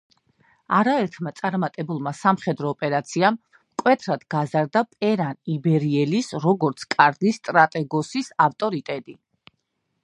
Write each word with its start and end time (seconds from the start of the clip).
არაერთმა 0.75 1.31
წარმატებულმა 1.39 2.13
სამხედრო 2.19 2.71
ოპერაციამ 2.77 3.37
მკვეთრად 3.75 4.25
გაზარდა 4.35 4.83
პერან 4.95 5.39
იბერიელის, 5.57 6.33
როგორც 6.49 6.89
კარგი 6.97 7.37
სტრატეგოსის 7.39 8.33
ავტორიტეტი. 8.49 9.19